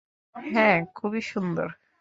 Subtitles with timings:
[0.35, 1.67] হ্যাঁ, খুবই সুন্দর।